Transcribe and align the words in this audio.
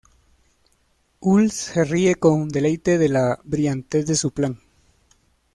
Uhl 1.31 1.51
se 1.51 1.83
ríe 1.83 2.15
con 2.15 2.49
deleite 2.49 2.97
de 2.97 3.07
la 3.07 3.39
brillantez 3.43 4.07
de 4.07 4.15
su 4.15 4.31
plan. 4.31 4.59